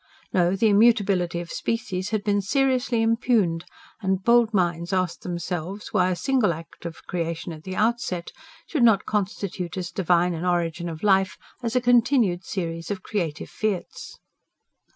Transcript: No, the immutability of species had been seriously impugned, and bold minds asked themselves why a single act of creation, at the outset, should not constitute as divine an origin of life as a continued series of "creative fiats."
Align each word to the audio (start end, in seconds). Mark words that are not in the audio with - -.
No, 0.33 0.55
the 0.55 0.67
immutability 0.69 1.41
of 1.41 1.51
species 1.51 2.09
had 2.09 2.23
been 2.23 2.41
seriously 2.41 3.03
impugned, 3.03 3.65
and 4.01 4.23
bold 4.23 4.51
minds 4.51 4.91
asked 4.91 5.21
themselves 5.21 5.93
why 5.93 6.09
a 6.09 6.15
single 6.15 6.53
act 6.53 6.87
of 6.87 7.05
creation, 7.05 7.53
at 7.53 7.61
the 7.65 7.75
outset, 7.75 8.31
should 8.65 8.81
not 8.81 9.05
constitute 9.05 9.77
as 9.77 9.91
divine 9.91 10.33
an 10.33 10.43
origin 10.43 10.89
of 10.89 11.03
life 11.03 11.37
as 11.61 11.75
a 11.75 11.81
continued 11.81 12.43
series 12.43 12.89
of 12.89 13.03
"creative 13.03 13.51
fiats." 13.51 14.17